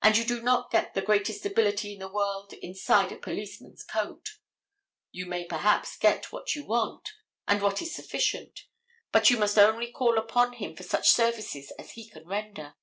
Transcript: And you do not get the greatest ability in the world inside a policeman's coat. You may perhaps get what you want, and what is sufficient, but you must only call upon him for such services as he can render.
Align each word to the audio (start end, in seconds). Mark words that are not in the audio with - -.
And 0.00 0.16
you 0.16 0.24
do 0.24 0.40
not 0.40 0.70
get 0.70 0.94
the 0.94 1.02
greatest 1.02 1.44
ability 1.44 1.94
in 1.94 1.98
the 1.98 2.08
world 2.08 2.52
inside 2.52 3.10
a 3.10 3.16
policeman's 3.16 3.82
coat. 3.82 4.36
You 5.10 5.26
may 5.26 5.44
perhaps 5.44 5.96
get 5.96 6.30
what 6.30 6.54
you 6.54 6.64
want, 6.64 7.08
and 7.48 7.60
what 7.60 7.82
is 7.82 7.92
sufficient, 7.92 8.66
but 9.10 9.28
you 9.28 9.36
must 9.38 9.58
only 9.58 9.90
call 9.90 10.18
upon 10.18 10.52
him 10.52 10.76
for 10.76 10.84
such 10.84 11.10
services 11.10 11.72
as 11.80 11.90
he 11.94 12.08
can 12.08 12.28
render. 12.28 12.74